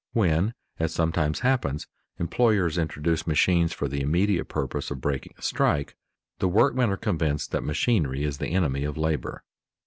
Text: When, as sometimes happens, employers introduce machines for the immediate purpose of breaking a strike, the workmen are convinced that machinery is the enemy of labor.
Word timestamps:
When, 0.13 0.55
as 0.79 0.91
sometimes 0.91 1.41
happens, 1.41 1.85
employers 2.17 2.79
introduce 2.79 3.27
machines 3.27 3.71
for 3.71 3.87
the 3.87 4.01
immediate 4.01 4.45
purpose 4.45 4.89
of 4.89 4.99
breaking 4.99 5.33
a 5.37 5.43
strike, 5.43 5.95
the 6.39 6.47
workmen 6.47 6.89
are 6.89 6.97
convinced 6.97 7.51
that 7.51 7.61
machinery 7.61 8.23
is 8.23 8.39
the 8.39 8.47
enemy 8.49 8.83
of 8.83 8.97
labor. 8.97 9.43